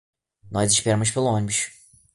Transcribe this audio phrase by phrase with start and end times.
[0.49, 1.69] Nós esperamos pelo ônibus